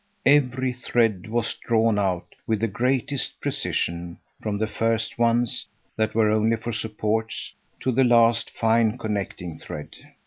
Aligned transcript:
Every 0.25 0.73
thread 0.73 1.27
was 1.29 1.53
drawn 1.53 1.99
out 1.99 2.33
with 2.47 2.59
the 2.61 2.67
greatest 2.67 3.39
precision 3.39 4.17
from 4.41 4.57
the 4.57 4.65
first 4.65 5.19
ones 5.19 5.67
that 5.95 6.15
were 6.15 6.31
only 6.31 6.55
for 6.57 6.73
supports 6.73 7.53
to 7.81 7.91
the 7.91 8.03
last 8.03 8.49
fine 8.49 8.97
connecting 8.97 9.59
thread. 9.59 9.95